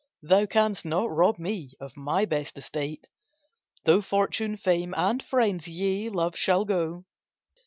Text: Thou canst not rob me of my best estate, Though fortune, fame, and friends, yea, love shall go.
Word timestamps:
Thou 0.23 0.47
canst 0.47 0.83
not 0.83 1.15
rob 1.15 1.37
me 1.37 1.73
of 1.79 1.95
my 1.95 2.25
best 2.25 2.57
estate, 2.57 3.05
Though 3.85 4.01
fortune, 4.01 4.57
fame, 4.57 4.95
and 4.97 5.21
friends, 5.21 5.67
yea, 5.67 6.09
love 6.09 6.35
shall 6.35 6.65
go. 6.65 7.05